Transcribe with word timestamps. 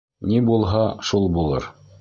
Ни 0.31 0.39
булһа, 0.47 0.81
шул 1.11 1.31
булыр! 1.37 1.73